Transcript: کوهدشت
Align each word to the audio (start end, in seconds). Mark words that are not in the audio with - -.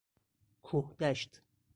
کوهدشت 0.61 1.41